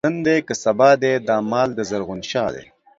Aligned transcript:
نن 0.07 0.15
دی 0.25 0.37
که 0.47 0.53
سبا 0.63 0.89
دی، 1.01 1.13
دا 1.27 1.35
مال 1.51 1.69
دَ 1.77 1.79
زرغون 1.89 2.21
شاه 2.29 2.49
دی 2.55 2.65